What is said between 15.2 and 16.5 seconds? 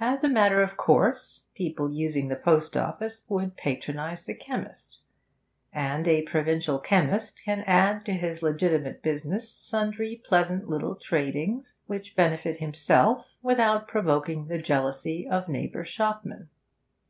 of neighbour shopmen.